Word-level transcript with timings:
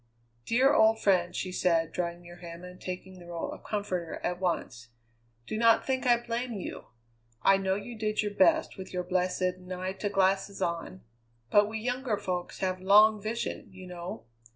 "Dear 0.47 0.73
old 0.73 0.99
friend," 0.99 1.35
she 1.35 1.51
said, 1.51 1.91
drawing 1.91 2.21
near 2.23 2.37
him 2.37 2.63
and 2.63 2.81
taking 2.81 3.19
the 3.19 3.25
rôle 3.27 3.53
of 3.53 3.63
comforter 3.63 4.15
at 4.23 4.39
once. 4.39 4.89
"Do 5.45 5.59
not 5.59 5.85
think 5.85 6.07
I 6.07 6.17
blame 6.17 6.53
you. 6.53 6.85
I 7.43 7.57
know 7.57 7.75
you 7.75 7.95
did 7.95 8.23
your 8.23 8.33
best 8.33 8.77
with 8.79 8.91
your 8.91 9.03
blessed, 9.03 9.59
nigh 9.59 9.93
to 9.93 10.09
glasses 10.09 10.59
on, 10.59 11.01
but 11.51 11.69
we 11.69 11.77
younger 11.77 12.17
folks 12.17 12.61
have 12.61 12.81
long 12.81 13.21
vision, 13.21 13.67
you 13.71 13.85
know. 13.85 14.25